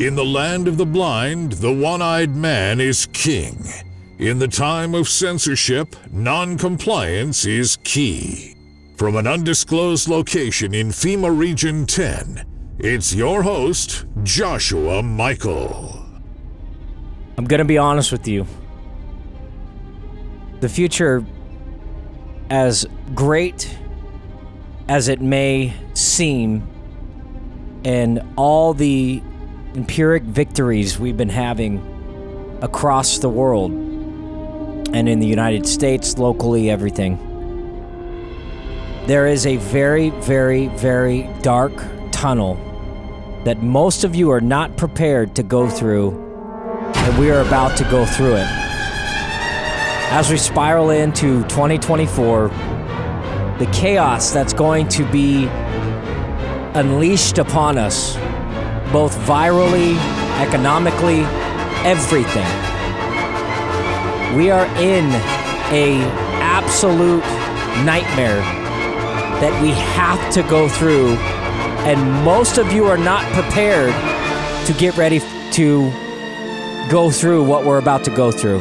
[0.00, 3.62] In the land of the blind, the one eyed man is king.
[4.18, 8.56] In the time of censorship, non compliance is key.
[8.96, 12.46] From an undisclosed location in FEMA Region 10,
[12.78, 16.02] it's your host, Joshua Michael.
[17.36, 18.46] I'm to be honest with you.
[20.60, 21.22] The future,
[22.48, 23.76] as great
[24.88, 26.66] as it may seem,
[27.84, 29.22] and all the
[29.74, 31.80] empiric victories we've been having
[32.60, 37.16] across the world and in the United States, locally, everything.
[39.06, 41.72] There is a very, very, very dark
[42.10, 42.56] tunnel
[43.44, 46.10] that most of you are not prepared to go through,
[46.94, 48.46] and we are about to go through it.
[50.12, 52.48] As we spiral into 2024,
[53.58, 55.46] the chaos that's going to be
[56.74, 58.16] unleashed upon us,
[58.92, 59.96] both virally,
[60.40, 61.20] economically,
[61.84, 62.46] everything.
[64.36, 65.06] We are in
[65.72, 66.00] a
[66.40, 67.24] absolute
[67.84, 68.40] nightmare
[69.40, 71.16] that we have to go through
[71.86, 73.94] and most of you are not prepared
[74.66, 75.20] to get ready
[75.52, 75.90] to
[76.90, 78.58] go through what we're about to go through.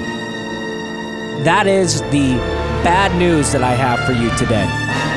[1.44, 2.38] That is the
[2.84, 5.09] bad news that I have for you today.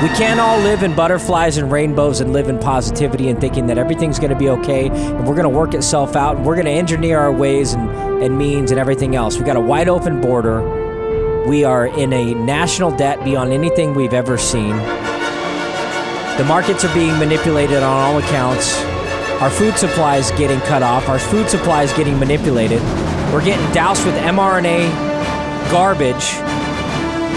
[0.00, 3.78] We can't all live in butterflies and rainbows and live in positivity and thinking that
[3.78, 6.66] everything's going to be okay and we're going to work itself out and we're going
[6.66, 7.90] to engineer our ways and,
[8.22, 9.34] and means and everything else.
[9.34, 10.62] We've got a wide open border.
[11.48, 14.76] We are in a national debt beyond anything we've ever seen.
[16.36, 18.80] The markets are being manipulated on all accounts.
[19.42, 21.08] Our food supply is getting cut off.
[21.08, 22.80] Our food supply is getting manipulated.
[23.32, 24.92] We're getting doused with mRNA
[25.72, 26.36] garbage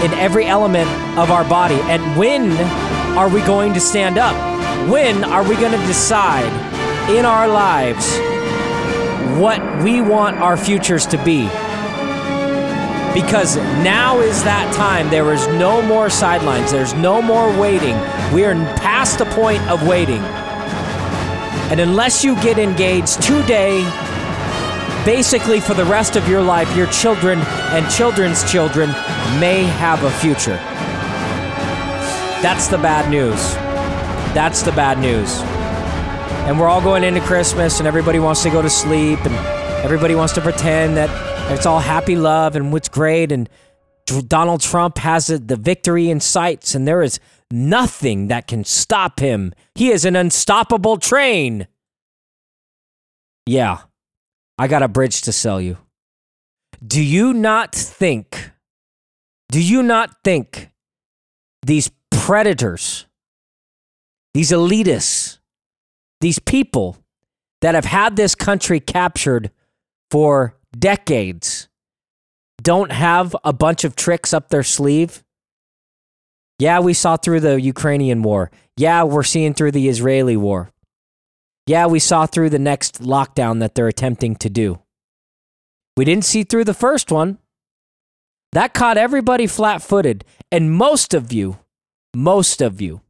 [0.02, 1.76] in every element of our body.
[1.82, 2.52] And when
[3.16, 4.34] are we going to stand up?
[4.88, 6.52] When are we going to decide
[7.10, 8.18] in our lives
[9.38, 11.44] what we want our futures to be?
[13.14, 15.10] Because now is that time.
[15.10, 16.72] There is no more sidelines.
[16.72, 17.94] There's no more waiting.
[18.32, 20.22] We are past the point of waiting.
[21.70, 23.82] And unless you get engaged today,
[25.04, 28.90] basically for the rest of your life, your children and children's children
[29.40, 30.56] may have a future.
[32.42, 33.54] That's the bad news.
[34.34, 35.40] That's the bad news.
[36.48, 39.34] And we're all going into Christmas, and everybody wants to go to sleep, and
[39.84, 41.10] everybody wants to pretend that
[41.52, 43.30] it's all happy love and what's great.
[43.30, 43.48] And
[44.26, 47.20] Donald Trump has the victory in sights, and there is
[47.50, 49.52] nothing that can stop him.
[49.74, 51.68] He is an unstoppable train.
[53.46, 53.82] Yeah.
[54.62, 55.76] I got a bridge to sell you.
[56.86, 58.52] Do you not think,
[59.50, 60.70] do you not think
[61.66, 63.06] these predators,
[64.34, 65.38] these elitists,
[66.20, 66.96] these people
[67.60, 69.50] that have had this country captured
[70.12, 71.68] for decades
[72.62, 75.24] don't have a bunch of tricks up their sleeve?
[76.60, 78.52] Yeah, we saw through the Ukrainian war.
[78.76, 80.70] Yeah, we're seeing through the Israeli war.
[81.66, 84.80] Yeah, we saw through the next lockdown that they're attempting to do.
[85.96, 87.38] We didn't see through the first one.
[88.52, 90.24] That caught everybody flat footed.
[90.50, 91.58] And most of you,
[92.14, 93.00] most of you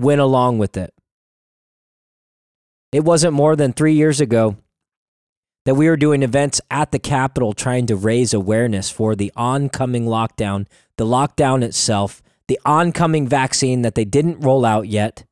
[0.00, 0.94] went along with it.
[2.92, 4.56] It wasn't more than three years ago
[5.64, 10.06] that we were doing events at the Capitol trying to raise awareness for the oncoming
[10.06, 15.24] lockdown, the lockdown itself, the oncoming vaccine that they didn't roll out yet,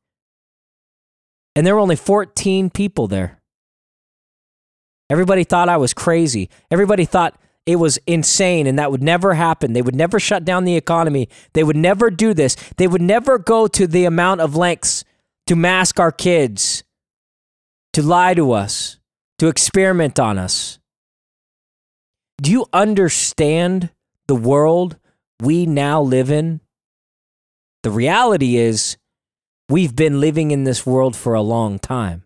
[1.59, 3.41] and there were only 14 people there.
[5.09, 6.49] Everybody thought I was crazy.
[6.71, 9.73] Everybody thought it was insane and that would never happen.
[9.73, 11.27] They would never shut down the economy.
[11.51, 12.55] They would never do this.
[12.77, 15.03] They would never go to the amount of lengths
[15.47, 16.85] to mask our kids,
[17.91, 18.97] to lie to us,
[19.39, 20.79] to experiment on us.
[22.41, 23.89] Do you understand
[24.29, 24.95] the world
[25.41, 26.61] we now live in?
[27.83, 28.95] The reality is
[29.69, 32.23] We've been living in this world for a long time.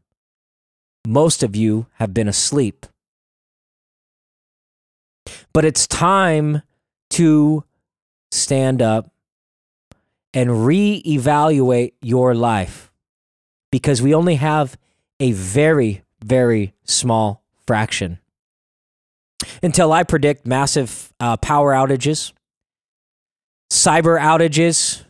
[1.05, 2.85] Most of you have been asleep.
[5.51, 6.61] But it's time
[7.11, 7.65] to
[8.31, 9.11] stand up
[10.33, 12.89] and reevaluate your life
[13.73, 14.77] because we only have
[15.19, 18.19] a very, very small fraction.
[19.61, 22.31] Until I predict massive uh, power outages,
[23.69, 25.03] cyber outages,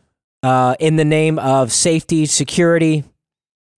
[0.43, 3.03] uh, in the name of safety, security,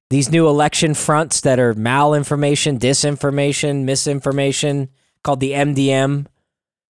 [0.10, 4.90] these new election fronts that are malinformation, disinformation, misinformation,
[5.24, 6.26] called the MDM,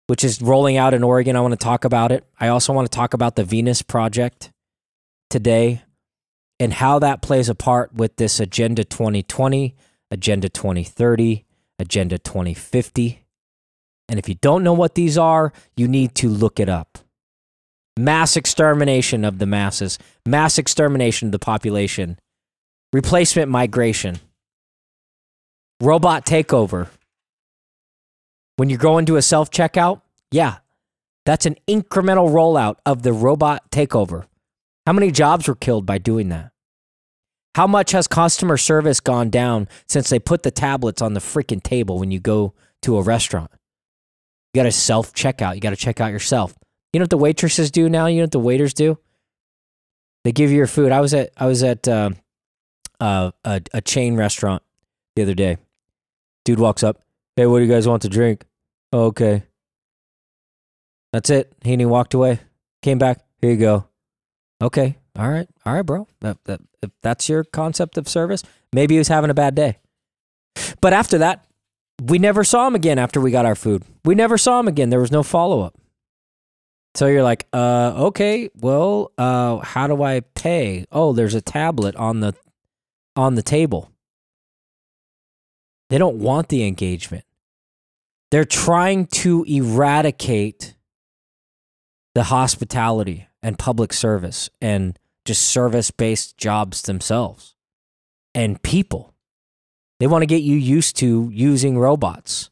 [0.07, 1.35] which is rolling out in Oregon.
[1.35, 2.25] I want to talk about it.
[2.39, 4.51] I also want to talk about the Venus Project
[5.29, 5.83] today
[6.59, 9.75] and how that plays a part with this Agenda 2020
[10.11, 11.45] Agenda 2030,
[11.79, 13.25] Agenda 2050.
[14.07, 16.99] And if you don't know what these are, you need to look it up.
[17.97, 22.19] Mass extermination of the masses, mass extermination of the population,
[22.91, 24.19] replacement migration,
[25.81, 26.89] robot takeover.
[28.57, 30.01] When you're going to a self checkout,
[30.31, 30.57] yeah,
[31.25, 34.25] that's an incremental rollout of the robot takeover.
[34.85, 36.51] How many jobs were killed by doing that?
[37.55, 41.63] How much has customer service gone down since they put the tablets on the freaking
[41.63, 43.49] table when you go to a restaurant?
[44.53, 45.55] You got to self checkout.
[45.55, 46.53] You got to check out yourself.
[46.95, 48.05] You know what the waitresses do now?
[48.05, 48.97] You know what the waiters do?
[50.23, 50.93] They give you your food.
[50.93, 52.11] I was at I was at uh,
[53.01, 54.63] uh, a a chain restaurant
[55.17, 55.57] the other day.
[56.45, 57.01] Dude walks up.
[57.35, 58.45] Hey, what do you guys want to drink?
[58.93, 59.43] Oh, okay.
[61.11, 61.51] That's it.
[61.65, 62.39] He and he walked away.
[62.81, 63.19] Came back.
[63.41, 63.89] Here you go.
[64.61, 64.97] Okay.
[65.19, 65.49] All right.
[65.65, 66.07] All right, bro.
[66.21, 68.41] That, that, if that's your concept of service,
[68.71, 69.79] maybe he was having a bad day.
[70.79, 71.45] But after that,
[72.01, 73.83] we never saw him again after we got our food.
[74.05, 74.91] We never saw him again.
[74.91, 75.75] There was no follow up.
[76.95, 80.85] So you're like, uh, okay, well, uh, how do I pay?
[80.93, 82.33] Oh, there's a tablet on the
[83.17, 83.91] on the table.
[85.89, 87.25] They don't want the engagement.
[88.31, 90.75] They're trying to eradicate
[92.13, 97.55] the hospitality and public service and just service based jobs themselves
[98.33, 99.13] and people.
[99.99, 102.49] They want to get you used to using robots,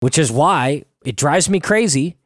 [0.00, 2.16] which is why it drives me crazy.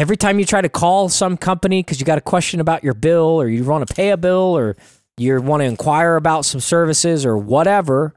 [0.00, 2.94] Every time you try to call some company because you got a question about your
[2.94, 4.74] bill or you want to pay a bill or
[5.18, 8.14] you want to inquire about some services or whatever,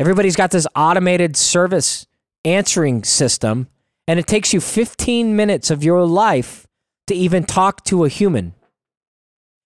[0.00, 2.08] everybody's got this automated service
[2.44, 3.68] answering system
[4.08, 6.66] and it takes you 15 minutes of your life
[7.06, 8.52] to even talk to a human.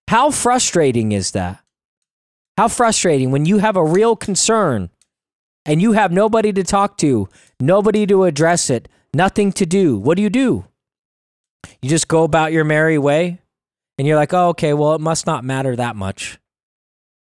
[0.08, 1.58] How frustrating is that?
[2.58, 4.90] How frustrating when you have a real concern
[5.64, 9.98] and you have nobody to talk to, nobody to address it, nothing to do.
[9.98, 10.66] What do you do?
[11.82, 13.40] You just go about your merry way
[13.98, 16.38] and you're like, "Oh, okay, well, it must not matter that much."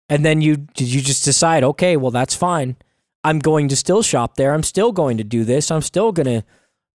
[0.08, 2.78] And then you you just decide, "Okay, well, that's fine.
[3.24, 4.54] I'm going to still shop there.
[4.54, 5.72] I'm still going to do this.
[5.72, 6.44] I'm still going to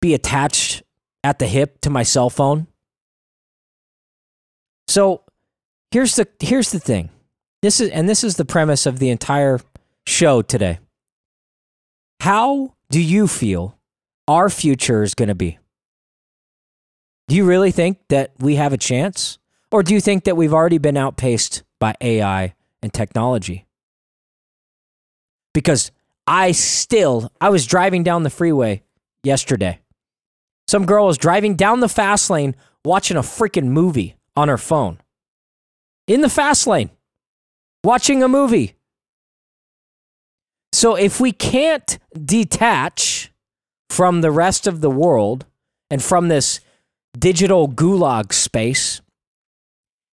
[0.01, 0.83] be attached
[1.23, 2.67] at the hip to my cell phone."
[4.87, 5.23] So,
[5.91, 7.11] here's the here's the thing.
[7.63, 9.61] This is and this is the premise of the entire
[10.07, 10.79] show today.
[12.21, 13.79] How do you feel
[14.29, 15.59] our future is going to be?
[17.29, 19.39] Do you really think that we have a chance?
[19.71, 23.67] Or do you think that we've already been outpaced by AI and technology?
[25.53, 25.91] Because
[26.27, 28.83] I still, I was driving down the freeway
[29.23, 29.81] yesterday.
[30.69, 34.99] Some girl was driving down the fast lane watching a freaking movie on her phone.
[36.07, 36.91] In the fast lane,
[37.83, 38.77] watching a movie.
[40.73, 43.31] So if we can't detach
[43.91, 45.47] from the rest of the world
[45.91, 46.61] and from this
[47.19, 49.01] digital gulag space,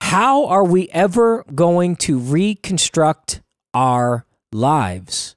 [0.01, 3.41] how are we ever going to reconstruct
[3.73, 5.35] our lives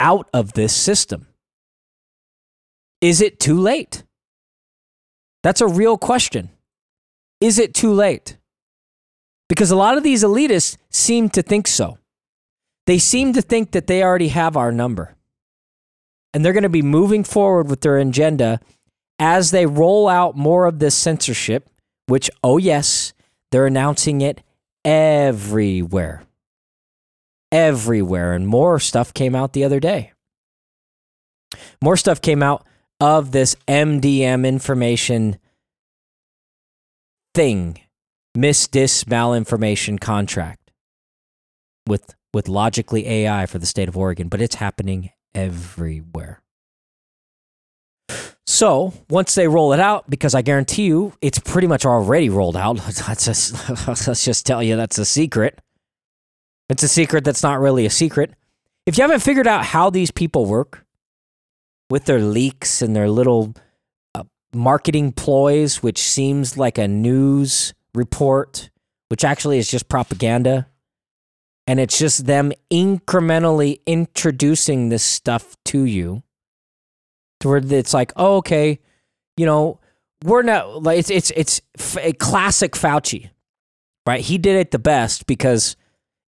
[0.00, 1.26] out of this system?
[3.00, 4.02] Is it too late?
[5.42, 6.50] That's a real question.
[7.40, 8.38] Is it too late?
[9.48, 11.98] Because a lot of these elitists seem to think so.
[12.86, 15.14] They seem to think that they already have our number.
[16.34, 18.60] And they're going to be moving forward with their agenda
[19.18, 21.70] as they roll out more of this censorship,
[22.06, 23.14] which, oh, yes,
[23.50, 24.42] they're announcing it
[24.84, 26.24] everywhere.
[27.52, 28.32] Everywhere.
[28.32, 30.12] And more stuff came out the other day.
[31.80, 32.66] More stuff came out
[33.00, 35.38] of this MDM information
[37.34, 37.78] thing,
[38.36, 40.72] misdis malinformation contract
[41.86, 46.40] with with Logically AI for the state of Oregon, but it's happening everywhere.
[48.46, 52.56] So once they roll it out, because I guarantee you it's pretty much already rolled
[52.56, 52.76] out.
[53.08, 55.60] Let's just, let's just tell you that's a secret.
[56.68, 58.32] It's a secret that's not really a secret.
[58.86, 60.84] If you haven't figured out how these people work
[61.90, 63.54] with their leaks and their little
[64.14, 64.24] uh,
[64.54, 68.70] marketing ploys, which seems like a news report,
[69.08, 70.66] which actually is just propaganda,
[71.66, 76.22] and it's just them incrementally introducing this stuff to you
[77.40, 78.80] to where it's like, oh, okay,
[79.36, 79.80] you know,
[80.24, 81.60] we're not like it's it's it's
[81.98, 83.30] a classic Fauci,
[84.06, 84.20] right?
[84.20, 85.76] He did it the best because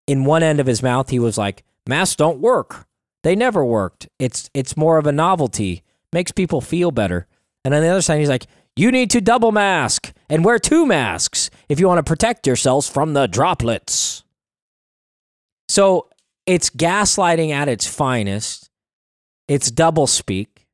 [0.07, 2.87] in one end of his mouth he was like, masks don't work,
[3.23, 4.09] they never worked.
[4.19, 7.27] It's it's more of a novelty, makes people feel better.
[7.65, 10.87] And on the other side, he's like, you need to double mask and wear two
[10.87, 14.23] masks if you want to protect yourselves from the droplets.
[15.69, 16.09] So
[16.47, 18.71] It's gaslighting at its finest.
[19.49, 20.67] It's double speak,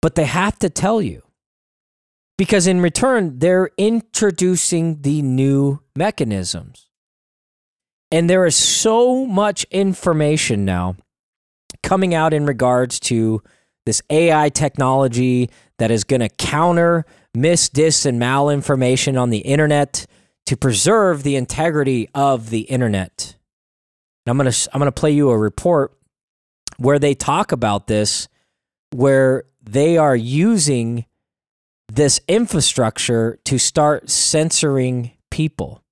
[0.00, 1.22] but they have to tell you
[2.38, 6.88] because in return, they're introducing the new mechanisms.
[8.10, 10.96] And there is so much information now
[11.82, 13.42] coming out in regards to
[13.84, 17.04] this AI technology that is going to counter
[17.34, 20.06] mis, dis, and malinformation on the internet
[20.46, 23.36] to preserve the integrity of the internet.
[24.26, 25.96] And I'm to I'm to play you a report
[26.78, 28.28] where they talk about this
[28.92, 31.06] where they are using
[31.92, 35.82] this infrastructure to start censoring people.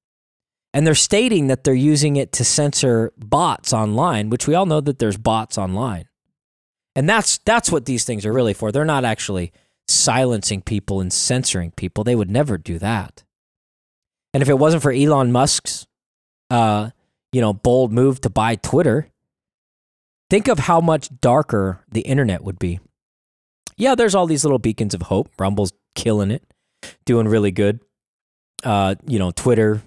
[0.73, 4.81] And they're stating that they're using it to censor bots online, which we all know
[4.81, 6.07] that there's bots online.
[6.97, 8.73] And that's that's what these things are really for.
[8.73, 9.53] They're not actually
[9.87, 12.05] silencing people and censoring people.
[12.05, 13.23] They would never do that.
[14.33, 15.87] And if it wasn't for Elon Musk's
[16.51, 16.91] uh,
[17.35, 19.09] you know, bold move to buy Twitter,
[20.31, 22.79] think of how much darker the internet would be.
[23.77, 25.31] Yeah, there's all these little beacons of hope.
[25.37, 26.45] Rumble's killing it,
[27.05, 27.81] doing really good.
[28.63, 29.83] Uh, you know, Twitter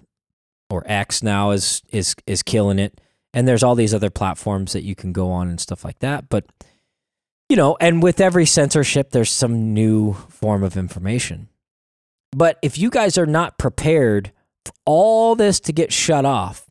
[0.70, 3.00] or X now is is is killing it.
[3.34, 6.28] And there's all these other platforms that you can go on and stuff like that.
[6.28, 6.46] But
[7.48, 11.48] you know, and with every censorship, there's some new form of information.
[12.34, 14.34] But if you guys are not prepared
[14.66, 16.67] for all this to get shut off,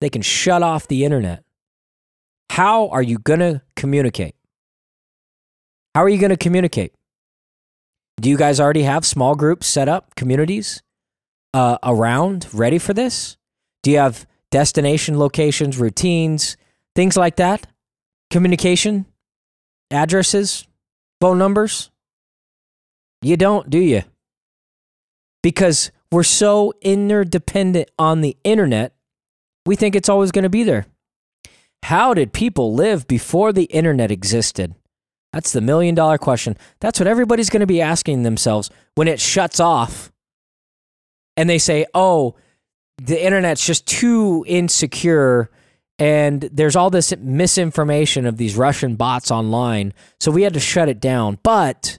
[0.00, 1.44] they can shut off the internet.
[2.50, 4.34] How are you going to communicate?
[5.94, 6.94] How are you going to communicate?
[8.20, 10.82] Do you guys already have small groups set up, communities
[11.54, 13.36] uh, around, ready for this?
[13.82, 16.56] Do you have destination locations, routines,
[16.94, 17.66] things like that?
[18.30, 19.06] Communication,
[19.90, 20.66] addresses,
[21.20, 21.90] phone numbers?
[23.22, 24.02] You don't, do you?
[25.42, 28.94] Because we're so interdependent on the internet,
[29.68, 30.86] we think it's always going to be there.
[31.84, 34.74] How did people live before the internet existed?
[35.32, 36.56] That's the million dollar question.
[36.80, 40.10] That's what everybody's going to be asking themselves when it shuts off
[41.36, 42.34] and they say, oh,
[42.96, 45.50] the internet's just too insecure
[45.98, 49.92] and there's all this misinformation of these Russian bots online.
[50.18, 51.38] So we had to shut it down.
[51.42, 51.98] But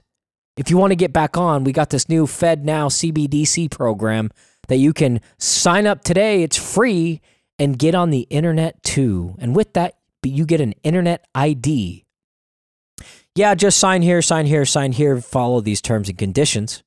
[0.56, 4.30] if you want to get back on, we got this new FedNow CBDC program
[4.68, 6.42] that you can sign up today.
[6.42, 7.20] It's free
[7.60, 9.36] and get on the internet too.
[9.38, 12.04] And with that, you get an internet ID
[13.34, 16.82] yeah, just sign here, sign here, sign here, follow these terms and conditions.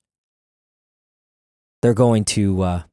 [1.81, 2.83] They're going to uh,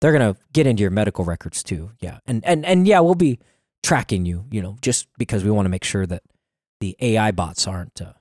[0.00, 1.92] they're going to get into your medical records too.
[2.00, 2.18] Yeah.
[2.26, 3.38] And and and yeah, we'll be
[3.82, 6.22] tracking you, you know, just because we want to make sure that
[6.80, 8.12] the AI bots aren't uh,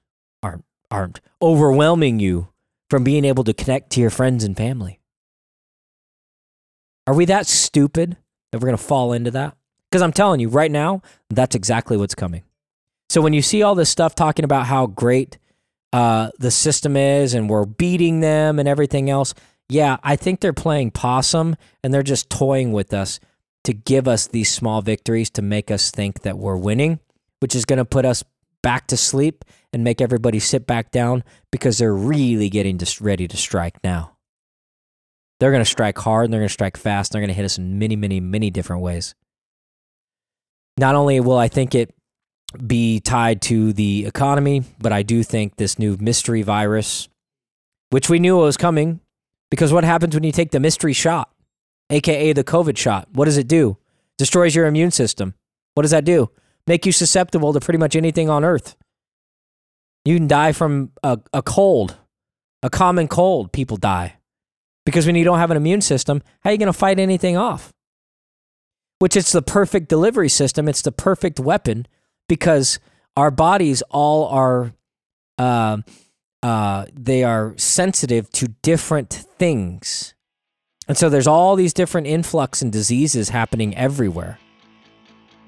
[0.42, 2.50] aren't aren't overwhelming you
[2.90, 5.00] from being able to connect to your friends and family.
[7.06, 8.18] Are we that stupid
[8.58, 9.56] that we're going to fall into that?
[9.90, 12.44] Because I'm telling you right now, that's exactly what's coming.
[13.10, 15.38] So when you see all this stuff talking about how great
[15.94, 19.34] uh, the system is and we're beating them and everything else,
[19.70, 23.20] yeah, I think they're playing possum and they're just toying with us
[23.64, 27.00] to give us these small victories to make us think that we're winning,
[27.40, 28.24] which is going to put us
[28.62, 33.38] back to sleep and make everybody sit back down because they're really getting ready to
[33.38, 34.17] strike now.
[35.40, 37.12] They're going to strike hard and they're going to strike fast.
[37.12, 39.16] And they're going to hit us in many, many, many different ways.
[40.78, 41.94] Not only will I think it
[42.66, 47.10] be tied to the economy, but I do think this new mystery virus,
[47.90, 49.00] which we knew was coming,
[49.50, 51.32] because what happens when you take the mystery shot,
[51.90, 53.08] aka the COVID shot?
[53.12, 53.78] What does it do?
[54.18, 55.34] Destroys your immune system.
[55.74, 56.32] What does that do?
[56.66, 58.76] Make you susceptible to pretty much anything on earth.
[60.06, 61.98] You can die from a, a cold,
[62.64, 64.17] a common cold, people die.
[64.88, 67.36] Because when you don't have an immune system, how are you going to fight anything
[67.36, 67.74] off?
[69.00, 71.88] Which it's the perfect delivery system, it's the perfect weapon
[72.30, 72.80] because
[73.18, 74.72] our bodies all are
[75.38, 75.80] uh,
[76.42, 80.14] uh, they are sensitive to different things.
[80.88, 84.40] And so there's all these different influx and diseases happening everywhere.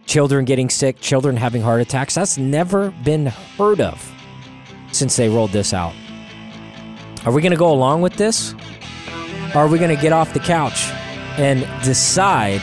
[0.05, 2.15] Children getting sick, children having heart attacks.
[2.15, 4.05] That's never been heard of
[4.91, 5.93] since they rolled this out.
[7.25, 8.53] Are we going to go along with this?
[9.55, 10.89] Are we going to get off the couch
[11.37, 12.61] and decide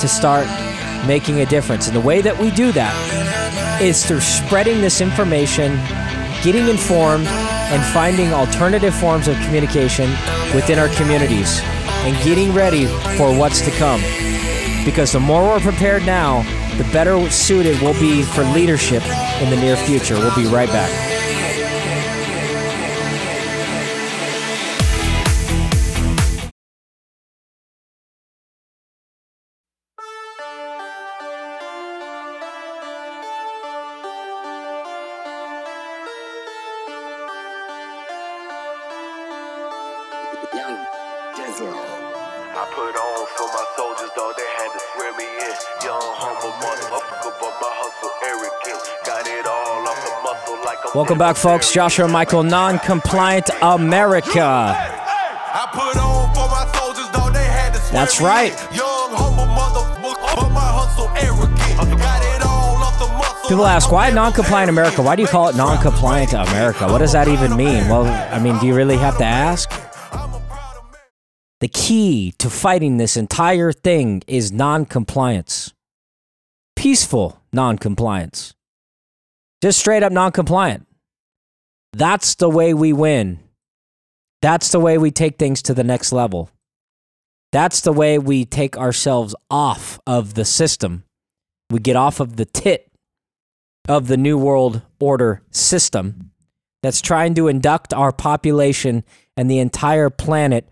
[0.00, 0.46] to start
[1.06, 1.86] making a difference.
[1.86, 5.72] And the way that we do that is through spreading this information,
[6.42, 10.10] getting informed, and finding alternative forms of communication
[10.54, 11.60] within our communities
[12.04, 14.00] and getting ready for what's to come.
[14.84, 16.42] Because the more we're prepared now,
[16.76, 19.02] the better suited we'll be for leadership
[19.40, 20.14] in the near future.
[20.14, 21.21] We'll be right back.
[50.94, 51.72] Welcome back, folks.
[51.72, 54.42] Joshua Michael, non compliant America.
[54.44, 57.32] I put on for my soldiers, dog.
[57.32, 58.52] They had to swear That's right.
[58.52, 58.76] in.
[58.76, 61.98] Young, humble motherfucker, but my hustle arrogant.
[61.98, 63.48] Got it all off the muscle.
[63.48, 65.00] People ask, why non compliant America?
[65.00, 66.86] Why do you call it non compliant America?
[66.88, 67.88] What does that even mean?
[67.88, 69.70] Well, I mean, do you really have to ask?
[70.12, 71.00] I'm a proud American.
[71.60, 75.72] The key to fighting this entire thing is non compliance.
[76.76, 78.52] Peaceful non compliance.
[79.62, 80.86] Just straight up non compliant.
[81.92, 83.38] That's the way we win.
[84.40, 86.50] That's the way we take things to the next level.
[87.52, 91.04] That's the way we take ourselves off of the system.
[91.70, 92.90] We get off of the tit
[93.88, 96.32] of the New World Order system
[96.82, 99.04] that's trying to induct our population
[99.36, 100.68] and the entire planet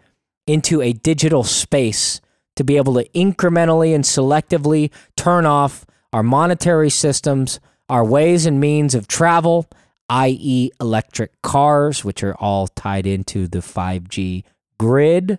[0.46, 2.20] into a digital space
[2.56, 8.60] to be able to incrementally and selectively turn off our monetary systems, our ways and
[8.60, 9.68] means of travel,
[10.08, 14.44] i.e., electric cars, which are all tied into the 5G
[14.78, 15.38] grid,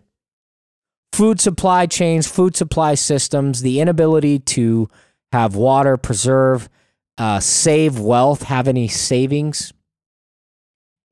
[1.14, 4.90] food supply chains, food supply systems, the inability to
[5.32, 6.70] have water, preserve,
[7.18, 9.72] uh, save wealth, have any savings,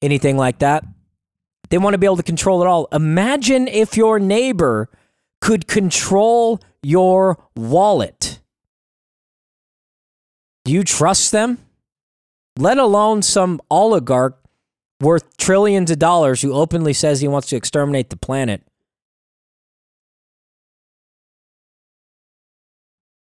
[0.01, 0.83] anything like that.
[1.69, 2.87] They want to be able to control it all.
[2.91, 4.89] Imagine if your neighbor
[5.39, 8.39] could control your wallet.
[10.69, 11.57] Do you trust them?
[12.55, 14.39] Let alone some oligarch
[15.01, 18.61] worth trillions of dollars who openly says he wants to exterminate the planet.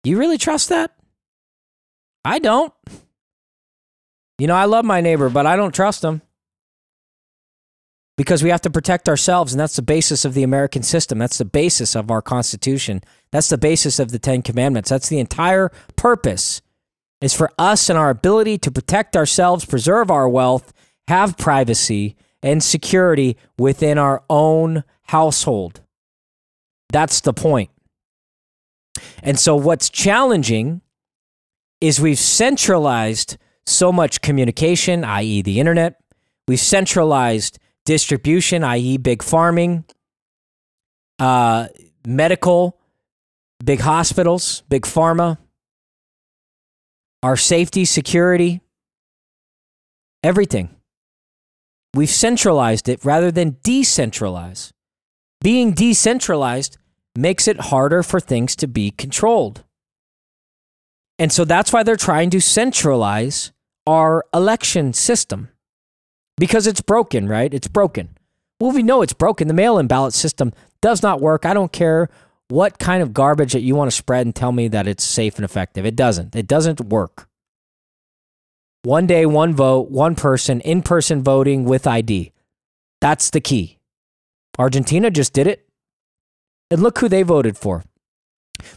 [0.04, 0.90] Do you really trust that?
[2.26, 2.74] I don't.
[4.40, 6.24] You know, I love my neighbor, but I don't trust him
[8.18, 11.38] because we have to protect ourselves and that's the basis of the american system that's
[11.38, 15.72] the basis of our constitution that's the basis of the 10 commandments that's the entire
[15.96, 16.62] purpose
[17.22, 20.74] is for us and our ability to protect ourselves preserve our wealth
[21.08, 25.82] have privacy and security within our own household
[26.92, 27.70] that's the point.
[29.22, 30.82] and so what's challenging
[31.82, 35.42] is we've centralized so much communication i.e.
[35.42, 36.02] the internet
[36.48, 39.84] we've centralized distribution, i.e., big farming,
[41.18, 41.68] uh,
[42.06, 42.80] medical,
[43.66, 45.40] big hospitals, big pharma,
[47.24, 48.62] our safety, security,
[50.24, 50.76] everything.
[51.94, 54.72] We've centralized it rather than decentralize.
[55.42, 56.78] Being decentralized
[57.16, 59.64] makes it harder for things to be controlled.
[61.18, 63.52] And so that's why they're trying to centralize
[63.86, 65.50] our election system
[66.38, 67.54] because it's broken, right?
[67.54, 68.18] It's broken.
[68.60, 69.48] Well, we know it's broken.
[69.48, 71.46] The mail in ballot system does not work.
[71.46, 72.10] I don't care
[72.50, 75.36] what kind of garbage that you want to spread and tell me that it's safe
[75.36, 75.86] and effective.
[75.86, 76.36] It doesn't.
[76.36, 77.30] It doesn't work.
[78.84, 82.32] One day, one vote, one person, in person voting with ID.
[83.02, 83.78] That's the key.
[84.58, 85.68] Argentina just did it.
[86.72, 87.84] And look who they voted for.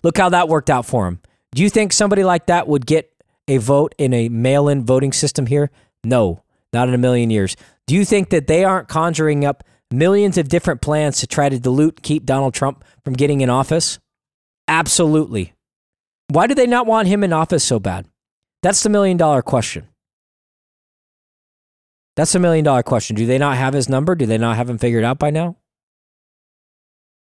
[0.02, 1.20] Look how that worked out for them.
[1.54, 3.12] Do you think somebody like that would get
[3.48, 5.70] a vote in a mail in voting system here?
[6.04, 6.42] No.
[6.72, 7.56] Not in a million years.
[7.86, 11.58] Do you think that they aren't conjuring up millions of different plans to try to
[11.58, 13.98] dilute, keep Donald Trump from getting in office?
[14.68, 15.52] Absolutely.
[16.28, 18.06] Why do they not want him in office so bad?
[18.62, 19.88] That's the million dollar question.
[22.16, 23.16] That's a million dollar question.
[23.16, 24.14] Do they not have his number?
[24.14, 25.56] Do they not have him figured out by now?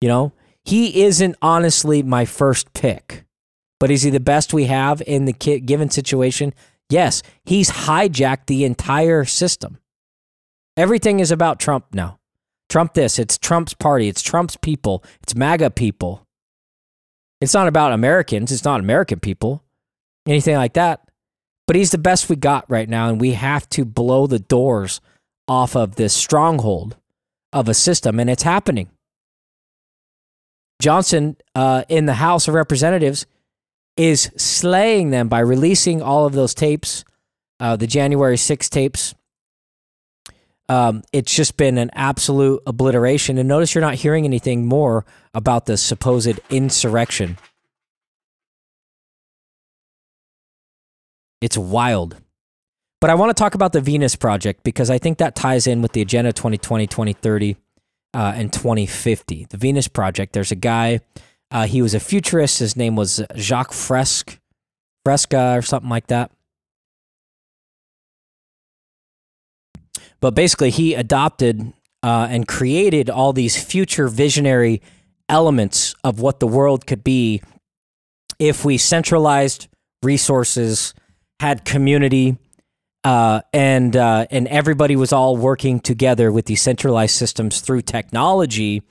[0.01, 0.33] You know,
[0.65, 3.25] he isn't honestly my first pick,
[3.81, 6.55] but is he the best we have in the given situation?
[6.89, 9.79] Yes, he's hijacked the entire system.
[10.77, 12.19] Everything is about Trump now.
[12.69, 16.27] Trump this, it's Trump's party, it's Trump's people, it's MAGA people.
[17.41, 19.63] It's not about Americans, it's not American people,
[20.27, 21.09] anything like that.
[21.67, 25.01] But he's the best we got right now, and we have to blow the doors
[25.49, 26.97] off of this stronghold
[27.53, 28.91] of a system, and it's happening.
[30.81, 33.27] Johnson uh, in the House of Representatives
[33.97, 37.05] is slaying them by releasing all of those tapes,
[37.61, 39.15] uh, the January 6 tapes.
[40.69, 43.39] Um, it's just been an absolute obliteration.
[43.39, 47.39] And notice you're not hearing anything more about the supposed insurrection.
[51.41, 52.17] It's wild.
[53.01, 55.83] But I want to talk about the Venus Project because I think that ties in
[55.83, 57.57] with the Agenda 2020, 2030,
[58.15, 59.47] uh, and 2050.
[59.51, 61.01] The Venus Project, there's a guy,
[61.51, 62.59] uh, he was a futurist.
[62.59, 64.41] His name was Jacque Fresque,
[65.05, 66.31] Fresca or something like that.
[70.21, 74.81] But basically, he adopted uh, and created all these future visionary
[75.29, 77.43] elements of what the world could be
[78.39, 79.69] if we centralized
[80.03, 80.95] resources,
[81.41, 82.37] had community,
[83.05, 88.83] uh, and uh, and everybody was all working together with these centralized systems through technology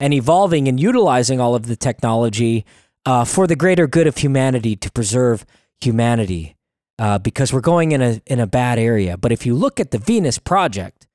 [0.00, 2.64] and evolving and utilizing all of the technology
[3.06, 5.46] uh, for the greater good of humanity to preserve
[5.80, 6.56] humanity
[7.02, 9.16] uh, because we're going in a in a bad area.
[9.16, 11.08] But if you look at the Venus project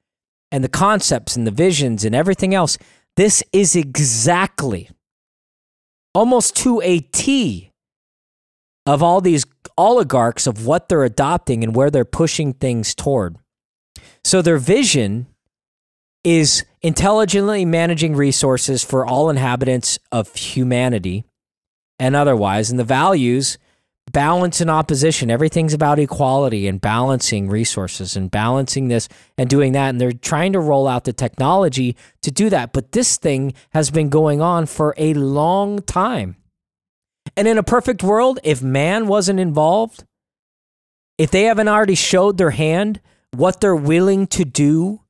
[0.52, 2.78] and the concepts and the visions and everything else,
[3.16, 4.90] this is exactly
[6.14, 7.72] almost to a T
[8.86, 9.46] of all these
[9.78, 13.38] oligarchs of what they're adopting and where they're pushing things toward.
[14.26, 15.28] So their vision
[16.22, 21.24] is intelligently managing resources for all inhabitants of humanity
[21.98, 23.58] and otherwise, and the values
[24.12, 25.30] balance and opposition.
[25.30, 29.90] Everything's about equality and balancing resources and balancing this and doing that.
[29.90, 32.74] And they're trying to roll out the technology to do that.
[32.74, 36.38] But this thing has been going on for a long time.
[37.36, 40.06] And in a perfect world, if man wasn't involved,
[41.18, 45.02] if they haven't already showed their hand, what they're willing to do,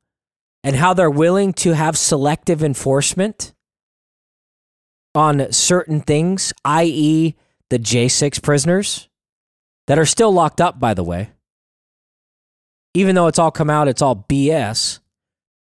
[0.63, 3.53] and how they're willing to have selective enforcement
[5.13, 7.35] on certain things, i.e.,
[7.69, 9.09] the J6 prisoners
[9.87, 11.31] that are still locked up, by the way.
[12.93, 14.99] Even though it's all come out, it's all BS,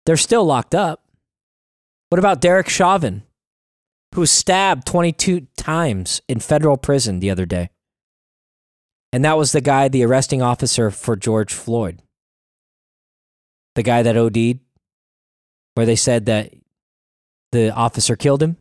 [0.06, 1.04] they're still locked up.
[2.10, 3.24] What about Derek Chauvin,
[4.14, 7.70] who was stabbed 22 times in federal prison the other day?
[9.12, 12.02] And that was the guy, the arresting officer for George Floyd.
[13.76, 14.60] The guy that OD'd,
[15.74, 16.54] where they said that
[17.52, 18.58] the officer killed him.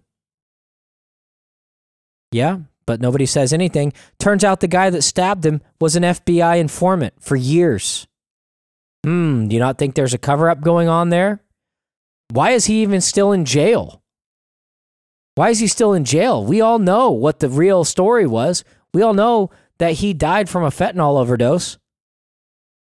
[2.31, 2.61] Yeah,
[2.93, 3.91] but nobody says anything.
[4.19, 8.07] Turns out the guy that stabbed him was an FBI informant for years.
[9.03, 11.41] Hmm, do you not think there's a cover up going on there?
[12.31, 14.03] Why is he even still in jail?
[15.37, 16.45] Why is he still in jail?
[16.45, 18.63] We all know what the real story was.
[18.93, 21.79] We all know that he died from a fentanyl overdose.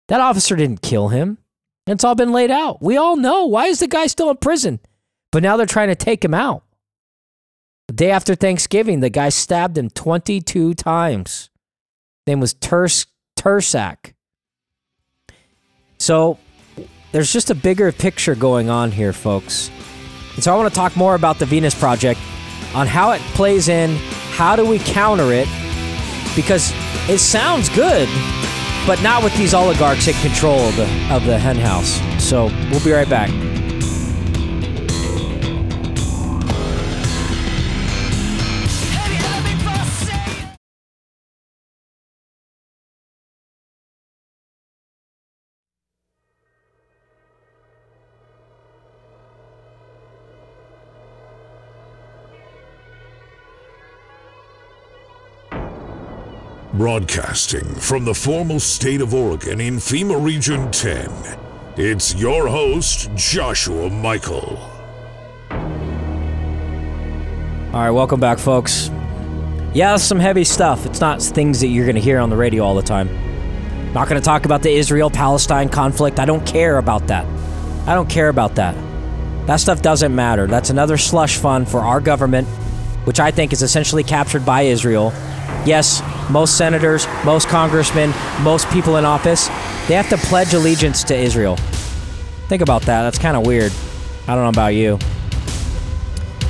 [0.09, 1.37] That officer didn't kill him.
[1.87, 2.81] It's all been laid out.
[2.81, 3.45] We all know.
[3.45, 4.81] Why is the guy still in prison?
[5.31, 6.64] But now they're trying to take him out.
[7.87, 11.49] The day after Thanksgiving, the guy stabbed him 22 times.
[12.25, 13.05] Name was Turs
[13.37, 14.13] Turscak.
[15.99, 16.39] So
[17.11, 19.69] there's just a bigger picture going on here, folks.
[20.33, 22.19] And so I want to talk more about the Venus Project
[22.73, 23.95] on how it plays in,
[24.31, 25.47] how do we counter it,
[26.35, 26.73] because
[27.07, 28.09] it sounds good,
[28.85, 32.01] but not with these oligarchs in control of the, of the hen house.
[32.21, 33.54] So we'll be right back.
[56.77, 61.09] Broadcasting from the formal state of Oregon in FEMA Region 10,
[61.77, 64.57] it's your host, Joshua Michael.
[67.71, 68.91] All right, welcome back, folks.
[69.73, 70.85] Yeah, some heavy stuff.
[70.85, 73.07] It's not things that you're going to hear on the radio all the time.
[73.93, 76.19] Not going to talk about the Israel Palestine conflict.
[76.19, 77.25] I don't care about that.
[77.87, 78.75] I don't care about that.
[79.47, 80.45] That stuff doesn't matter.
[80.45, 82.49] That's another slush fund for our government,
[83.05, 85.13] which I think is essentially captured by Israel.
[85.65, 89.47] Yes, most senators, most congressmen, most people in office,
[89.87, 91.55] they have to pledge allegiance to Israel.
[92.47, 93.01] Think about that.
[93.03, 93.73] That's kind of weird.
[94.27, 94.99] I don't know about you.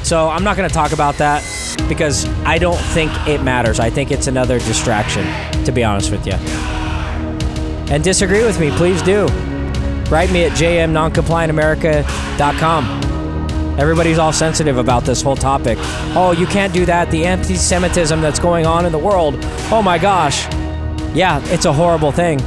[0.04, 1.41] So I'm not going to talk about that
[1.88, 3.80] because I don't think it matters.
[3.80, 5.25] I think it's another distraction,
[5.63, 6.34] to be honest with you.
[7.91, 9.28] And disagree with me, please do.
[10.10, 13.05] Write me at jmnoncompliantamerica.com.
[13.78, 15.78] Everybody's all sensitive about this whole topic.
[16.16, 17.12] Oh, you can't do that.
[17.12, 19.36] The anti Semitism that's going on in the world.
[19.70, 20.46] Oh my gosh.
[21.14, 22.38] Yeah, it's a horrible thing.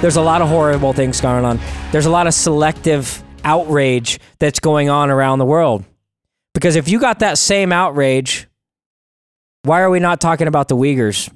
[0.00, 1.58] There's a lot of horrible things going on.
[1.90, 5.84] There's a lot of selective outrage that's going on around the world.
[6.54, 8.46] Because if you got that same outrage,
[9.64, 11.32] why are we not talking about the Uyghurs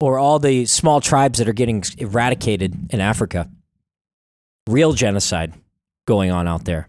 [0.00, 3.48] or all the small tribes that are getting eradicated in Africa?
[4.66, 5.54] Real genocide
[6.06, 6.88] going on out there.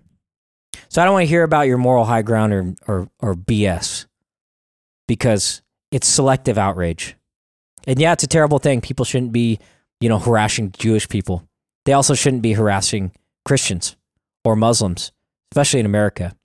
[0.90, 4.06] So I don't want to hear about your moral high ground or, or, or BS
[5.08, 7.16] because it's selective outrage.
[7.88, 8.82] And yeah, it's a terrible thing.
[8.82, 9.60] People shouldn't be,
[10.00, 11.48] you know, harassing Jewish people.
[11.86, 13.12] They also shouldn't be harassing
[13.46, 13.96] Christians
[14.44, 15.12] or Muslims,
[15.52, 16.36] especially in America.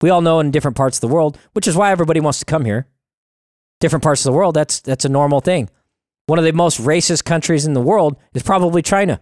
[0.00, 2.44] We all know in different parts of the world, which is why everybody wants to
[2.44, 2.86] come here.
[3.80, 5.68] Different parts of the world, that's that's a normal thing.
[6.26, 9.20] One of the most racist countries in the world is probably China.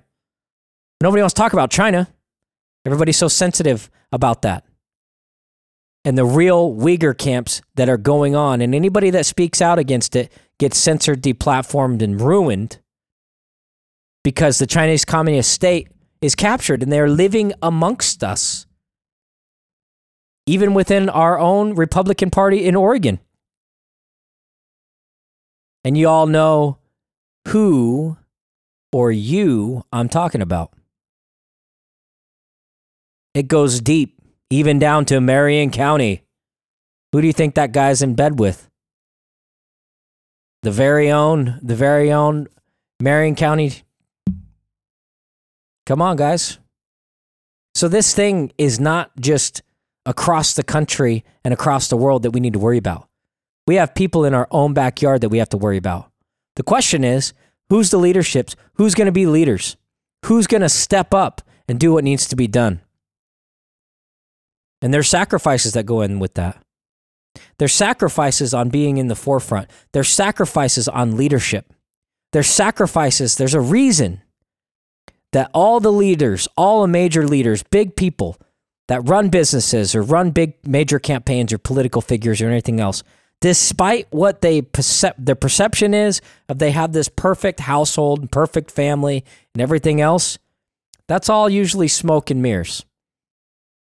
[1.02, 2.08] Nobody wants to talk about China
[2.84, 4.64] Everybody's so sensitive about that.
[6.04, 10.14] And the real Uyghur camps that are going on, and anybody that speaks out against
[10.14, 12.78] it gets censored, deplatformed, and ruined
[14.22, 15.88] because the Chinese Communist state
[16.20, 18.66] is captured and they're living amongst us,
[20.46, 23.18] even within our own Republican Party in Oregon.
[25.84, 26.78] And you all know
[27.48, 28.16] who
[28.92, 30.72] or you I'm talking about.
[33.34, 36.22] It goes deep, even down to Marion County.
[37.12, 38.70] Who do you think that guy's in bed with?
[40.62, 42.46] The very own, the very own
[43.00, 43.82] Marion County.
[45.84, 46.58] Come on, guys.
[47.74, 49.62] So, this thing is not just
[50.06, 53.08] across the country and across the world that we need to worry about.
[53.66, 56.10] We have people in our own backyard that we have to worry about.
[56.56, 57.32] The question is
[57.68, 58.54] who's the leaderships?
[58.74, 59.76] Who's going to be leaders?
[60.26, 62.80] Who's going to step up and do what needs to be done?
[64.84, 66.62] And there's sacrifices that go in with that.
[67.56, 69.70] There's sacrifices on being in the forefront.
[69.92, 71.72] There's sacrifices on leadership.
[72.34, 73.36] There's sacrifices.
[73.36, 74.20] There's a reason
[75.32, 78.36] that all the leaders, all the major leaders, big people
[78.88, 83.02] that run businesses or run big major campaigns or political figures or anything else,
[83.40, 86.20] despite what they percep- their perception is
[86.50, 90.38] of they have this perfect household, perfect family, and everything else,
[91.08, 92.84] that's all usually smoke and mirrors.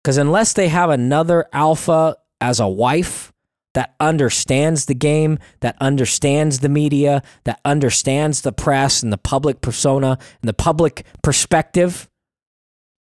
[0.07, 3.33] Because unless they have another alpha as a wife
[3.75, 9.61] that understands the game, that understands the media, that understands the press and the public
[9.61, 12.09] persona and the public perspective,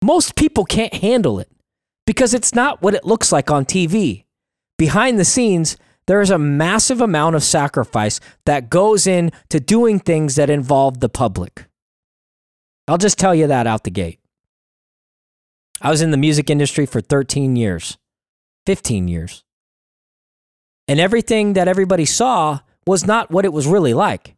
[0.02, 1.52] most people can't handle it
[2.06, 4.24] because it's not what it looks like on TV.
[4.78, 10.36] Behind the scenes, there is a massive amount of sacrifice that goes into doing things
[10.36, 11.66] that involve the public.
[12.88, 14.22] I'll just tell you that out the gate.
[15.82, 17.98] I was in the music industry for 13 years,
[18.66, 19.44] 15 years.
[20.88, 24.36] And everything that everybody saw was not what it was really like.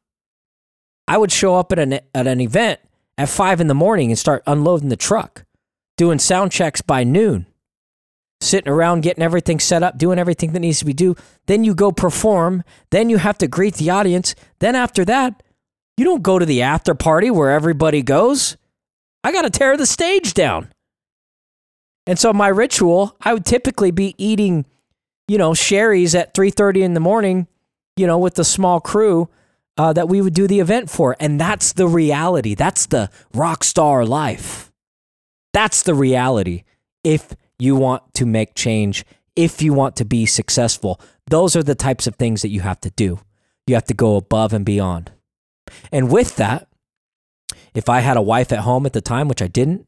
[1.08, 2.80] I would show up at an, at an event
[3.18, 5.46] at five in the morning and start unloading the truck,
[5.98, 7.46] doing sound checks by noon,
[8.42, 11.16] sitting around getting everything set up, doing everything that needs to be done.
[11.46, 12.64] Then you go perform.
[12.92, 14.36] Then you have to greet the audience.
[14.60, 15.44] Then after that,
[15.98, 18.58] you don't go to the after party where everybody goes.
[19.24, 20.72] I got to tear the stage down.
[22.10, 24.66] And so my ritual, I would typically be eating,
[25.28, 27.46] you know, Shari's at 3:30 in the morning,
[27.96, 29.30] you know, with the small crew
[29.78, 31.16] uh, that we would do the event for.
[31.20, 32.56] And that's the reality.
[32.56, 34.72] That's the rock star life.
[35.54, 36.64] That's the reality.
[37.04, 41.76] If you want to make change, if you want to be successful, those are the
[41.76, 43.20] types of things that you have to do.
[43.68, 45.12] You have to go above and beyond.
[45.92, 46.70] And with that,
[47.76, 49.86] if I had a wife at home at the time, which I didn't,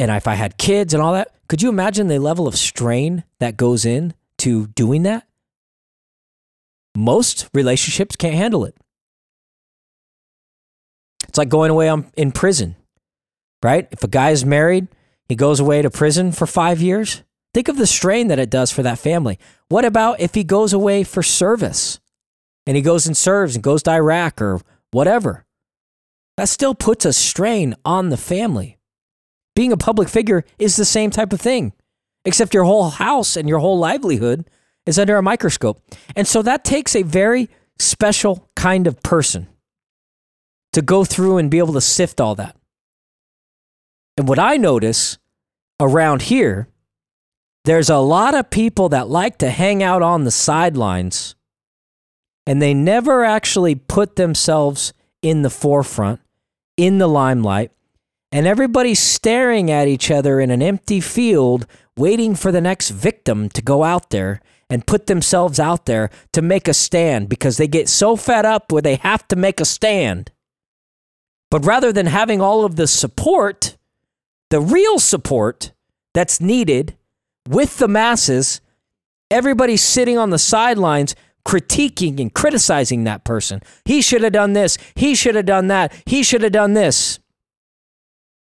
[0.00, 3.22] and if I had kids and all that, could you imagine the level of strain
[3.38, 5.26] that goes in to doing that?
[6.96, 8.74] Most relationships can't handle it.
[11.28, 12.76] It's like going away on, in prison,
[13.62, 13.88] right?
[13.90, 14.88] If a guy is married,
[15.28, 17.22] he goes away to prison for five years.
[17.52, 19.38] Think of the strain that it does for that family.
[19.68, 22.00] What about if he goes away for service
[22.66, 25.44] and he goes and serves and goes to Iraq or whatever?
[26.38, 28.78] That still puts a strain on the family
[29.54, 31.72] being a public figure is the same type of thing,
[32.24, 34.48] except your whole house and your whole livelihood
[34.86, 35.80] is under a microscope.
[36.16, 39.48] And so that takes a very special kind of person
[40.72, 42.56] to go through and be able to sift all that.
[44.16, 45.18] And what I notice
[45.80, 46.68] around here,
[47.64, 51.34] there's a lot of people that like to hang out on the sidelines
[52.46, 56.20] and they never actually put themselves in the forefront,
[56.76, 57.70] in the limelight,
[58.32, 61.66] and everybody's staring at each other in an empty field,
[61.96, 66.40] waiting for the next victim to go out there and put themselves out there to
[66.40, 69.64] make a stand because they get so fed up where they have to make a
[69.64, 70.30] stand.
[71.50, 73.76] But rather than having all of the support,
[74.50, 75.72] the real support
[76.14, 76.96] that's needed
[77.48, 78.60] with the masses,
[79.30, 83.60] everybody's sitting on the sidelines critiquing and criticizing that person.
[83.84, 84.78] He should have done this.
[84.94, 85.92] He should have done that.
[86.06, 87.18] He should have done this.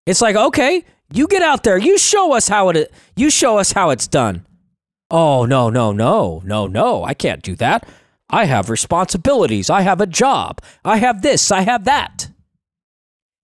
[0.08, 3.72] It's like, okay, you get out there, you show us how it you show us
[3.72, 4.46] how it's done.
[5.10, 6.40] Oh, no, no, no.
[6.46, 7.04] No, no.
[7.04, 7.86] I can't do that.
[8.30, 9.68] I have responsibilities.
[9.68, 10.62] I have a job.
[10.82, 12.30] I have this, I have that.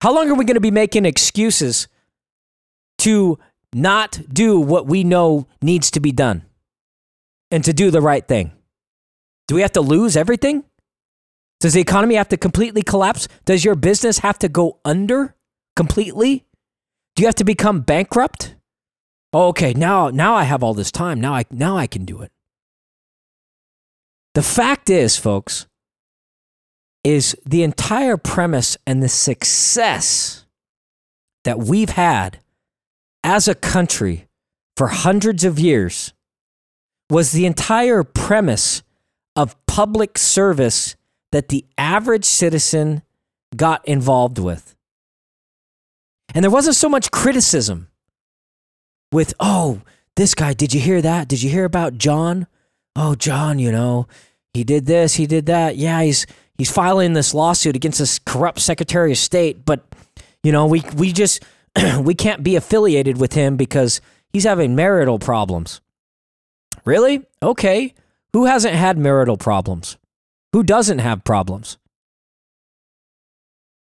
[0.00, 1.86] How long are we going to be making excuses
[2.98, 3.38] to
[3.74, 6.44] not do what we know needs to be done
[7.50, 8.52] and to do the right thing?
[9.48, 10.64] Do we have to lose everything?
[11.60, 13.28] Does the economy have to completely collapse?
[13.44, 15.34] Does your business have to go under
[15.76, 16.46] completely?
[17.14, 18.56] Do you have to become bankrupt?
[19.32, 21.20] Oh, okay, now now I have all this time.
[21.20, 22.32] Now I now I can do it.
[24.34, 25.66] The fact is, folks,
[27.04, 30.44] is the entire premise and the success
[31.44, 32.40] that we've had
[33.22, 34.26] as a country
[34.76, 36.12] for hundreds of years
[37.10, 38.82] was the entire premise
[39.36, 40.96] of public service
[41.32, 43.02] that the average citizen
[43.56, 44.74] got involved with.
[46.32, 47.88] And there wasn't so much criticism
[49.12, 49.82] with, oh,
[50.16, 51.28] this guy, did you hear that?
[51.28, 52.46] Did you hear about John?
[52.96, 54.06] Oh, John, you know,
[54.52, 55.76] he did this, he did that.
[55.76, 59.84] Yeah, he's he's filing this lawsuit against this corrupt Secretary of State, but
[60.44, 61.42] you know, we we just
[62.00, 64.00] we can't be affiliated with him because
[64.32, 65.80] he's having marital problems.
[66.84, 67.26] Really?
[67.42, 67.94] Okay.
[68.32, 69.96] Who hasn't had marital problems?
[70.52, 71.78] Who doesn't have problems?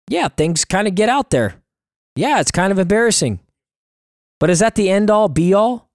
[0.08, 1.56] Yeah, things kind of get out there.
[2.16, 3.40] Yeah, it's kind of embarrassing.
[4.40, 5.90] But is that the end all be all?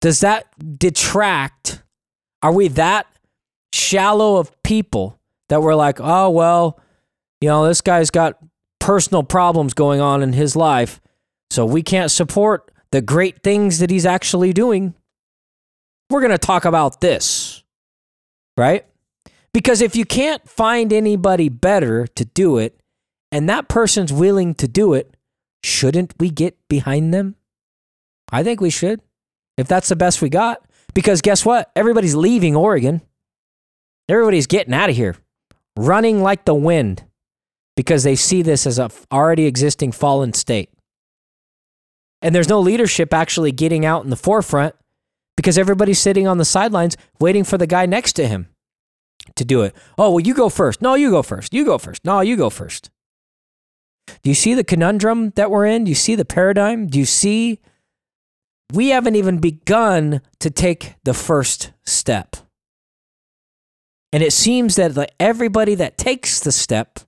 [0.00, 0.46] Does that
[0.78, 1.82] detract?
[2.42, 3.06] Are we that
[3.72, 6.80] shallow of people that we're like, oh, well,
[7.40, 8.38] you know, this guy's got
[8.80, 11.00] personal problems going on in his life,
[11.50, 14.94] so we can't support the great things that he's actually doing?
[16.10, 17.64] We're going to talk about this,
[18.56, 18.86] right?
[19.52, 22.78] Because if you can't find anybody better to do it,
[23.32, 25.15] and that person's willing to do it,
[25.62, 27.36] shouldn't we get behind them?
[28.30, 29.00] I think we should,
[29.56, 30.62] if that's the best we got.
[30.94, 31.70] Because guess what?
[31.76, 33.02] Everybody's leaving Oregon.
[34.08, 35.16] Everybody's getting out of here,
[35.76, 37.04] running like the wind
[37.76, 40.70] because they see this as a already existing fallen state.
[42.22, 44.74] And there's no leadership actually getting out in the forefront
[45.36, 48.48] because everybody's sitting on the sidelines waiting for the guy next to him
[49.34, 49.74] to do it.
[49.98, 50.80] Oh, well, you go first.
[50.80, 51.52] No, you go first.
[51.52, 52.04] You go first.
[52.04, 52.90] No, you go first.
[54.22, 55.84] Do you see the conundrum that we're in?
[55.84, 56.86] Do you see the paradigm?
[56.86, 57.60] Do you see?
[58.72, 62.36] We haven't even begun to take the first step.
[64.12, 67.00] And it seems that everybody that takes the step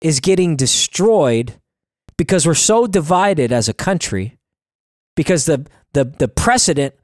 [0.00, 1.54] is getting destroyed
[2.16, 4.38] because we're so divided as a country,
[5.14, 6.94] because the, the, the precedent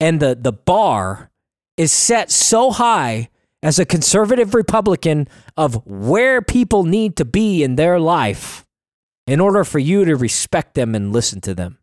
[0.00, 1.30] and the, the bar
[1.76, 3.30] is set so high
[3.62, 8.63] as a conservative Republican of where people need to be in their life
[9.26, 11.78] in order for you to respect them and listen to them.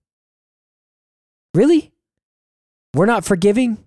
[1.53, 1.91] Really?
[2.93, 3.77] We're not forgiving?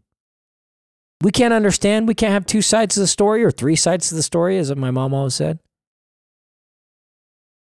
[1.22, 2.08] We can't understand.
[2.08, 4.74] We can't have two sides of the story or three sides of the story, as
[4.74, 5.58] my mom always said.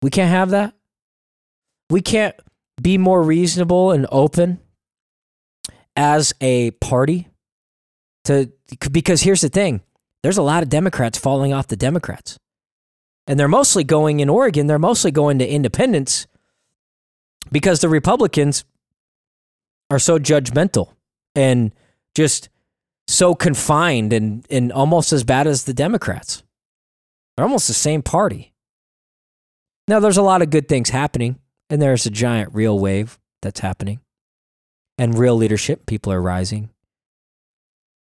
[0.03, 0.75] We can't have that.
[1.91, 2.35] We can't
[2.81, 4.61] be more reasonable and open
[5.97, 7.29] as a party
[8.25, 8.51] to
[8.93, 9.81] because here's the thing
[10.23, 12.39] there's a lot of democrats falling off the democrats
[13.31, 16.27] and they're mostly going in oregon they're mostly going to independents
[17.53, 18.65] because the republicans
[19.89, 20.95] are so judgmental
[21.35, 21.73] and
[22.15, 22.49] just
[23.07, 26.43] so confined and, and almost as bad as the democrats
[27.37, 28.53] they're almost the same party
[29.87, 31.39] now there's a lot of good things happening
[31.71, 34.01] and there's a giant real wave that's happening
[35.01, 35.87] and real leadership.
[35.87, 36.69] People are rising.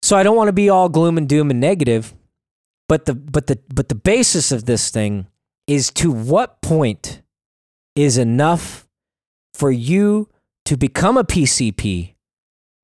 [0.03, 2.13] So I don't want to be all gloom and doom and negative,
[2.87, 5.27] but the but the but the basis of this thing
[5.67, 7.21] is to what point
[7.95, 8.87] is enough
[9.53, 10.29] for you
[10.65, 12.15] to become a PCP,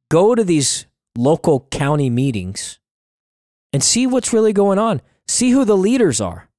[0.10, 0.86] go to these
[1.18, 2.80] local county meetings
[3.74, 5.02] and see what's really going on.
[5.28, 6.50] See who the leaders are.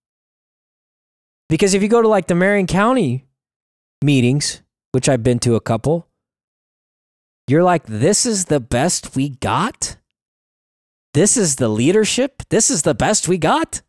[1.48, 3.26] Because if you go to like the Marion County
[4.02, 6.08] meetings, which I've been to a couple,
[7.46, 9.96] you're like, this is the best we got?
[11.14, 12.42] This is the leadership?
[12.48, 13.82] This is the best we got?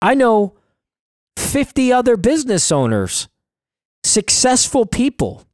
[0.00, 0.54] I know
[1.36, 3.28] 50 other business owners,
[4.04, 5.44] successful people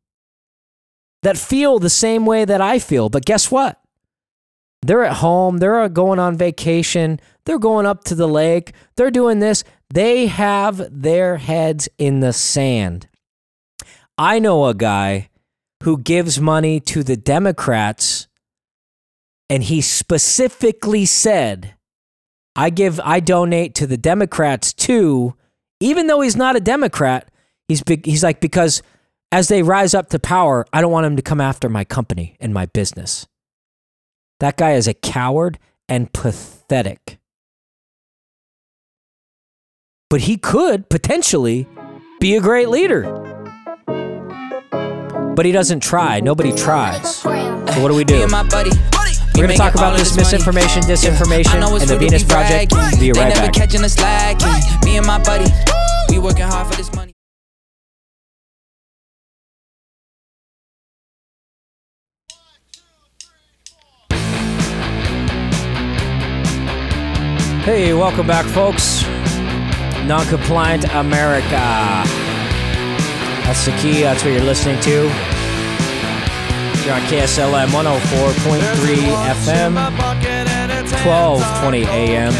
[1.22, 3.08] that feel the same way that I feel.
[3.08, 3.80] But guess what?
[4.82, 9.38] They're at home, they're going on vacation, they're going up to the lake, they're doing
[9.38, 9.64] this.
[9.92, 13.08] They have their heads in the sand.
[14.18, 15.30] I know a guy
[15.82, 18.28] who gives money to the Democrats,
[19.48, 21.74] and he specifically said,
[22.56, 25.34] I give, I donate to the Democrats too,
[25.80, 27.30] even though he's not a Democrat.
[27.68, 28.82] He's big, he's like, because
[29.32, 32.36] as they rise up to power, I don't want him to come after my company
[32.40, 33.26] and my business.
[34.40, 37.18] That guy is a coward and pathetic.
[40.10, 41.66] But he could potentially
[42.20, 43.24] be a great leader
[45.34, 46.20] but he doesn't try.
[46.20, 47.16] Nobody tries.
[47.16, 47.30] So
[47.82, 48.26] what do we do?
[49.36, 51.76] We're gonna talk about this misinformation, disinformation, yeah.
[51.80, 52.72] and the Venus Project.
[52.72, 53.00] Right.
[53.00, 53.56] Be right back.
[53.56, 54.84] Right.
[54.84, 55.50] Me and my buddy,
[56.08, 57.12] we working hard for this money.
[67.64, 69.02] Hey, welcome back, folks.
[70.06, 72.04] Noncompliant America.
[73.42, 74.02] That's the key.
[74.02, 75.33] That's what you're listening to.
[76.84, 78.96] You're on KSLM 104.3
[79.32, 82.32] FM, 1220 AM.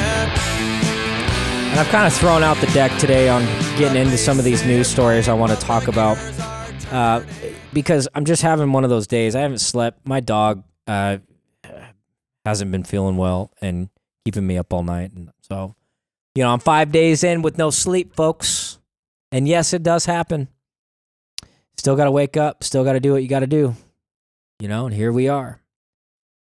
[1.71, 3.43] And I've kind of thrown out the deck today on
[3.79, 6.19] getting into some of these news stories I want to talk about.
[6.93, 7.23] Uh,
[7.73, 9.35] because I'm just having one of those days.
[9.35, 10.07] I haven't slept.
[10.07, 11.17] My dog uh,
[12.45, 13.89] hasn't been feeling well and
[14.27, 15.13] keeping me up all night.
[15.13, 15.75] And so,
[16.35, 18.79] you know, I'm five days in with no sleep, folks.
[19.33, 20.49] And yes, it does happen.
[21.79, 22.63] Still got to wake up.
[22.63, 23.75] Still got to do what you got to do.
[24.61, 25.61] You know, and here we are.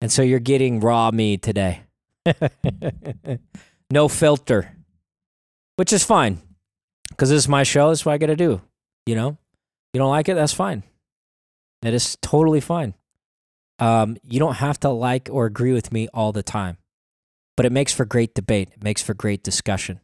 [0.02, 1.84] And so you're getting raw me today.
[3.90, 4.76] no filter,
[5.78, 6.42] which is fine
[7.10, 7.90] because this is my show.
[7.90, 8.62] That's what I got to do.
[9.06, 9.38] You know,
[9.94, 10.84] you don't like it, that's fine.
[11.82, 12.94] It is totally fine.
[13.80, 16.78] Um, you don't have to like or agree with me all the time,
[17.58, 18.70] but it makes for great debate.
[18.76, 20.00] It makes for great discussion.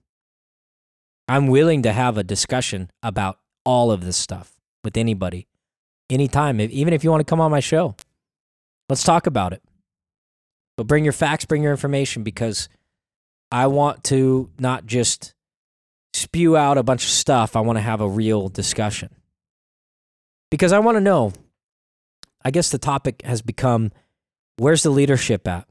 [1.27, 4.53] I'm willing to have a discussion about all of this stuff
[4.83, 5.47] with anybody,
[6.09, 7.95] anytime, even if you want to come on my show.
[8.89, 9.61] Let's talk about it.
[10.77, 12.69] But bring your facts, bring your information, because
[13.51, 15.33] I want to not just
[16.13, 17.55] spew out a bunch of stuff.
[17.55, 19.09] I want to have a real discussion.
[20.49, 21.33] Because I want to know
[22.43, 23.91] I guess the topic has become
[24.57, 25.67] where's the leadership at?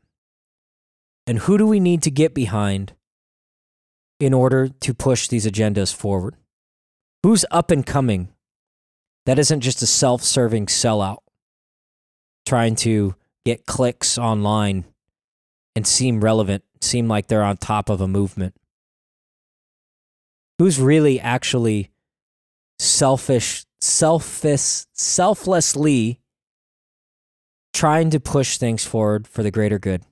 [1.27, 2.95] And who do we need to get behind
[4.21, 6.37] in order to push these agendas forward?
[7.23, 8.29] Who's up and coming
[9.29, 11.19] that isn't just a self serving sellout
[12.47, 13.15] trying to
[13.45, 14.87] get clicks online
[15.77, 18.55] and seem relevant, seem like they're on top of a movement?
[20.59, 21.91] Who's really actually
[22.79, 26.21] selfish, selfish, selflessly
[27.75, 30.05] trying to push things forward for the greater good.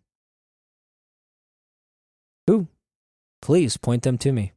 [2.46, 2.68] Who?
[3.40, 4.52] Please point them to me.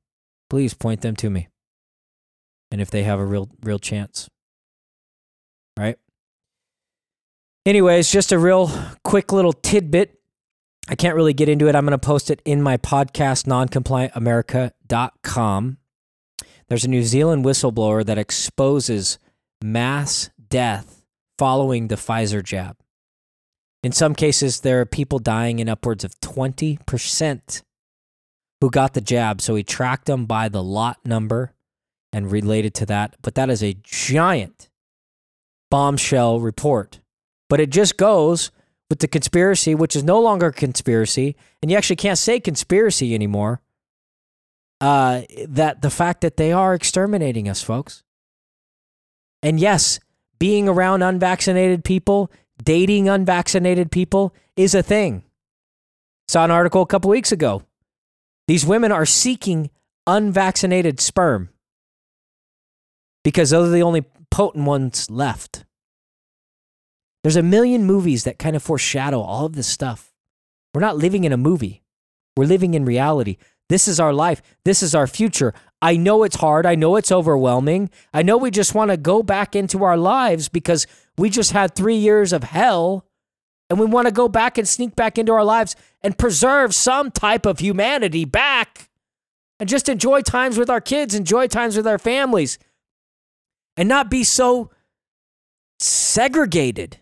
[0.49, 1.47] Please point them to me.
[2.69, 4.29] And if they have a real real chance.
[5.79, 5.97] Right?
[7.65, 8.69] Anyways, just a real
[9.05, 10.19] quick little tidbit.
[10.89, 11.75] I can't really get into it.
[11.75, 15.77] I'm going to post it in my podcast, noncompliantamerica.com.
[16.67, 19.19] There's a New Zealand whistleblower that exposes
[19.63, 21.05] mass death
[21.37, 22.75] following the Pfizer jab.
[23.81, 27.61] In some cases, there are people dying in upwards of 20%
[28.59, 29.39] who got the jab.
[29.39, 31.53] So he tracked them by the lot number
[32.11, 33.15] and related to that.
[33.21, 34.68] But that is a giant
[35.69, 36.99] bombshell report.
[37.49, 38.51] But it just goes
[38.89, 41.35] with the conspiracy, which is no longer a conspiracy.
[41.61, 43.61] And you actually can't say conspiracy anymore.
[44.81, 48.03] Uh, that the fact that they are exterminating us, folks.
[49.43, 49.99] And yes,
[50.39, 52.31] being around unvaccinated people
[52.63, 55.23] dating unvaccinated people is a thing.
[56.27, 57.63] Saw an article a couple weeks ago.
[58.47, 59.69] These women are seeking
[60.07, 61.49] unvaccinated sperm
[63.23, 65.65] because those are the only potent ones left.
[67.23, 70.13] There's a million movies that kind of foreshadow all of this stuff.
[70.73, 71.83] We're not living in a movie,
[72.37, 73.37] we're living in reality.
[73.69, 74.41] This is our life.
[74.65, 75.53] This is our future.
[75.79, 76.65] I know it's hard.
[76.65, 77.91] I know it's overwhelming.
[78.11, 80.87] I know we just want to go back into our lives because
[81.19, 83.05] we just had three years of hell
[83.69, 87.11] and we want to go back and sneak back into our lives and preserve some
[87.11, 88.89] type of humanity back
[89.59, 92.57] and just enjoy times with our kids, enjoy times with our families,
[93.79, 94.69] and not be so
[95.79, 96.97] segregated.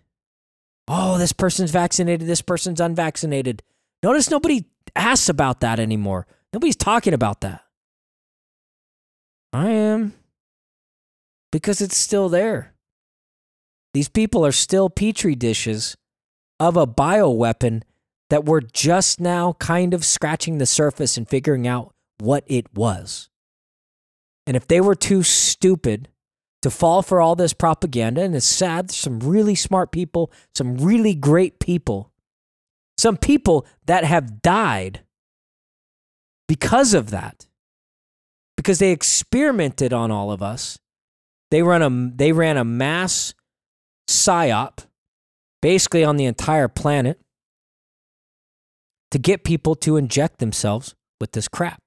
[0.87, 3.63] Oh, this person's vaccinated, this person's unvaccinated.
[4.03, 4.63] Notice nobody
[4.95, 6.27] asks about that anymore.
[6.53, 7.63] Nobody's talking about that.
[9.51, 10.13] I am.
[11.51, 12.75] Because it's still there.
[13.95, 15.97] These people are still petri dishes
[16.59, 17.81] of a bioweapon
[18.29, 23.29] that we're just now kind of scratching the surface and figuring out what it was.
[24.45, 26.09] And if they were too stupid
[26.67, 31.15] to fall for all this propaganda, and it's sad, some really smart people, some really
[31.15, 32.11] great people,
[32.97, 35.01] some people that have died
[36.45, 37.47] because of that,
[38.57, 40.77] because they experimented on all of us.
[41.51, 43.33] They run a they ran a mass
[44.09, 44.79] psyop,
[45.61, 47.21] basically on the entire planet,
[49.11, 51.81] to get people to inject themselves with this crap.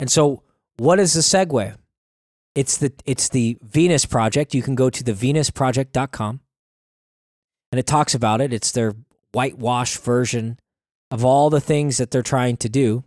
[0.00, 0.42] And so,
[0.78, 1.76] what is the segue?
[2.54, 4.54] It's the it's the Venus Project.
[4.54, 6.40] You can go to the venusproject.com
[7.72, 8.52] and it talks about it.
[8.52, 8.94] It's their
[9.32, 10.58] whitewash version
[11.10, 13.04] of all the things that they're trying to do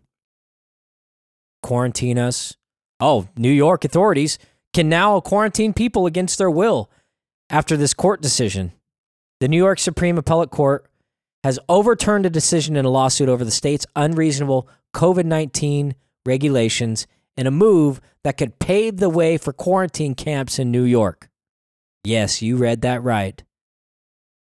[1.64, 2.56] quarantine us.
[3.00, 4.38] Oh, New York authorities
[4.74, 6.90] can now quarantine people against their will
[7.50, 8.74] after this court decision.
[9.40, 10.90] The New York Supreme Appellate Court
[11.44, 15.96] has overturned a decision in a lawsuit over the state's unreasonable COVID 19
[16.26, 17.08] regulations
[17.38, 21.30] in a move that could pave the way for quarantine camps in New York.
[22.04, 23.44] Yes, you read that right.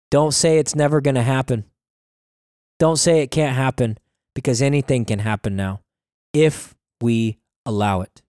[0.10, 1.66] Don't say it's never going to happen.
[2.80, 3.98] Don't say it can't happen
[4.36, 5.82] because anything can happen now
[6.34, 8.22] if we allow it.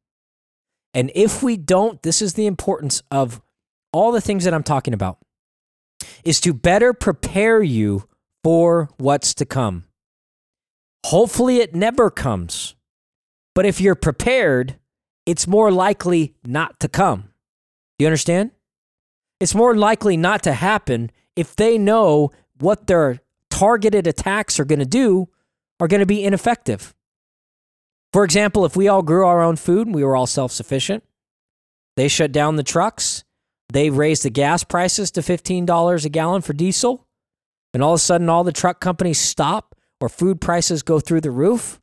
[0.94, 3.40] And if we don't, this is the importance of
[3.92, 5.18] all the things that I'm talking about
[6.24, 8.08] is to better prepare you
[8.44, 9.84] for what's to come.
[11.06, 12.74] Hopefully, it never comes.
[13.54, 14.76] But if you're prepared,
[15.26, 17.32] it's more likely not to come.
[17.98, 18.52] Do you understand?
[19.40, 24.78] It's more likely not to happen if they know what their targeted attacks are going
[24.78, 25.28] to do
[25.80, 26.94] are going to be ineffective.
[28.12, 31.02] For example, if we all grew our own food and we were all self sufficient,
[31.96, 33.24] they shut down the trucks,
[33.72, 37.06] they raised the gas prices to $15 a gallon for diesel,
[37.74, 41.20] and all of a sudden all the truck companies stop or food prices go through
[41.20, 41.80] the roof.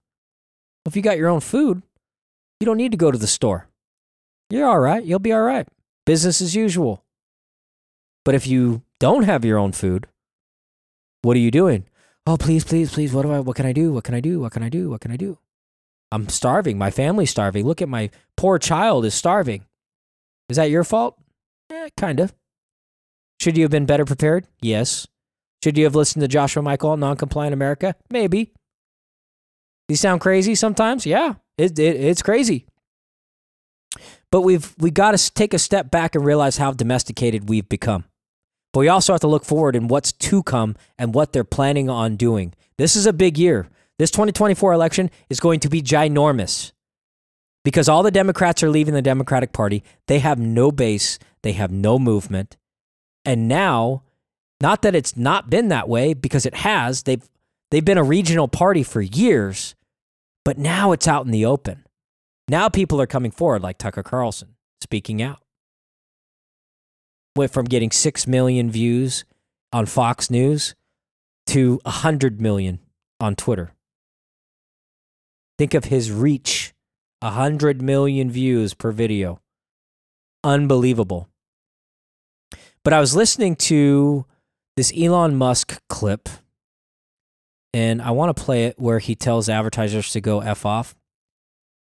[0.86, 1.84] If you got your own food,
[2.60, 3.68] you don't need to go to the store.
[4.50, 5.04] You're all right.
[5.04, 5.68] You'll be all right.
[6.06, 7.04] Business as usual.
[8.26, 10.08] But if you don't have your own food,
[11.22, 11.86] what are you doing?
[12.26, 13.14] Oh, please, please, please.
[13.14, 13.40] What do I?
[13.40, 13.94] What can I do?
[13.94, 14.40] What can I do?
[14.40, 14.90] What can I do?
[14.90, 15.38] What can I do?
[16.12, 16.78] I'm starving.
[16.78, 17.66] My family's starving.
[17.66, 19.66] Look at my poor child is starving.
[20.50, 21.18] Is that your fault?
[21.72, 22.34] Eh, kind of.
[23.40, 24.48] Should you have been better prepared?
[24.62, 25.08] Yes.
[25.64, 27.96] Should you have listened to Joshua Michael Noncompliant America?
[28.10, 28.54] Maybe.
[29.90, 31.06] These sound crazy sometimes.
[31.06, 32.68] Yeah, it, it, it's crazy.
[34.32, 38.06] But we've we got to take a step back and realize how domesticated we've become.
[38.72, 41.90] But we also have to look forward in what's to come and what they're planning
[41.90, 42.54] on doing.
[42.78, 43.68] This is a big year.
[43.98, 46.72] This 2024 election is going to be ginormous
[47.66, 49.84] because all the Democrats are leaving the Democratic Party.
[50.08, 52.58] They have no base, they have no movement.
[53.26, 54.04] And now,
[54.62, 57.04] not that it's not been that way because it has.
[57.04, 57.28] They've
[57.72, 59.74] they've been a regional party for years,
[60.50, 61.86] but now it's out in the open.
[62.48, 65.44] Now people are coming forward like Tucker Carlson speaking out.
[67.36, 69.26] Went from getting 6 million views
[69.72, 70.74] on Fox News
[71.46, 72.80] to 100 million
[73.20, 73.74] on Twitter.
[75.60, 76.74] Think of his reach
[77.20, 79.42] 100 million views per video.
[80.44, 81.30] Unbelievable.
[82.84, 84.26] But I was listening to
[84.76, 86.28] this Elon Musk clip,
[87.74, 90.96] and I want to play it where he tells advertisers to go F off.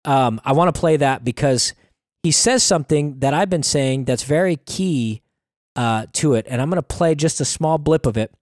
[0.05, 1.73] Um, I want to play that because
[2.23, 5.21] he says something that I've been saying that's very key
[5.75, 6.45] uh, to it.
[6.49, 8.33] And I'm going to play just a small blip of it.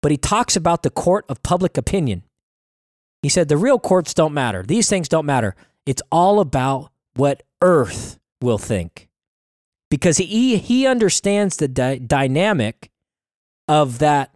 [0.00, 2.22] But he talks about the court of public opinion.
[3.22, 4.62] He said the real courts don't matter.
[4.62, 5.56] These things don't matter.
[5.86, 9.08] It's all about what Earth will think.
[9.90, 12.90] Because he, he understands the di- dynamic
[13.66, 14.34] of that.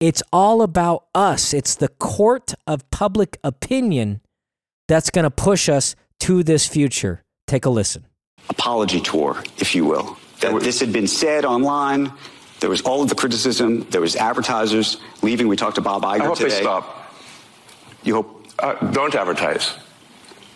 [0.00, 1.52] It's all about us.
[1.52, 4.20] It's the court of public opinion
[4.88, 7.22] that's going to push us to this future.
[7.46, 8.06] Take a listen.
[8.48, 10.16] Apology tour, if you will.
[10.40, 12.12] That this had been said online.
[12.60, 13.86] There was all of the criticism.
[13.90, 15.48] There was advertisers leaving.
[15.48, 16.48] We talked to Bob Iger I hope today.
[16.50, 17.12] they stop.
[18.02, 19.72] You hope Uh, don't advertise.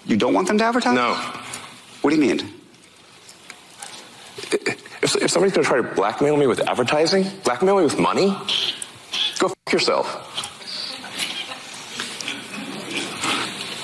[0.07, 0.95] you don't want them to advertise?
[0.95, 1.15] No.
[2.03, 2.53] What do you mean?
[5.03, 8.27] If, if somebody's going to try to blackmail me with advertising, blackmail me with money,
[8.29, 8.84] go f-
[9.75, 10.07] yourself.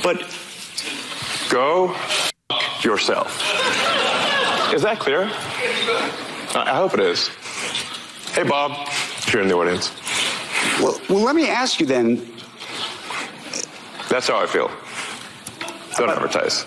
[0.03, 0.19] But
[1.51, 2.33] Go f-
[2.85, 3.29] yourself.
[4.73, 5.25] Is that clear?
[6.55, 7.29] I I hope it is.
[8.35, 9.91] Hey, Bob, if you're in the audience.
[10.81, 12.25] well, well, let me ask you then.
[14.09, 14.71] That's how I feel.
[15.97, 16.65] Don't advertise.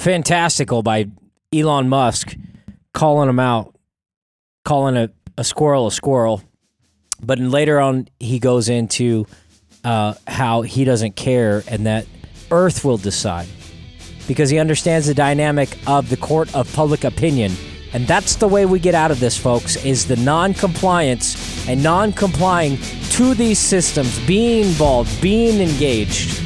[0.00, 1.06] fantastical by
[1.54, 2.34] Elon Musk
[2.92, 3.76] calling him out,
[4.64, 6.42] calling a, a squirrel a squirrel.
[7.22, 9.26] But later on, he goes into
[9.84, 12.06] uh, how he doesn't care and that
[12.50, 13.48] Earth will decide
[14.28, 17.52] because he understands the dynamic of the court of public opinion.
[17.92, 22.78] And that's the way we get out of this, folks, is the non-compliance and non-complying
[23.10, 26.42] to these systems, being involved, being engaged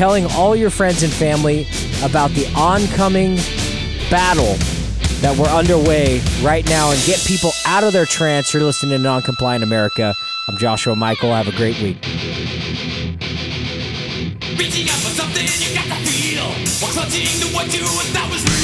[0.00, 1.66] telling all your friends and family
[2.02, 3.36] about the oncoming
[4.10, 4.56] battle
[5.20, 8.52] that we're underway right now and get people out of their trance.
[8.52, 10.14] You're listening to Noncompliant America.
[10.48, 11.34] I'm Joshua Michael.
[11.34, 11.98] Have a great week.
[14.56, 16.50] Reaching for something you got feel.
[16.88, 18.59] Clutching to what you thought was real.